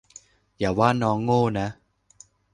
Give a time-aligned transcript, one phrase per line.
[0.57, 1.67] อย่าว่าน้องโง่นะ